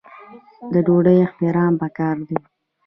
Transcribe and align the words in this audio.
د 0.73 0.75
ډوډۍ 0.85 1.17
احترام 1.25 1.73
پکار 1.81 2.15
دی. 2.27 2.37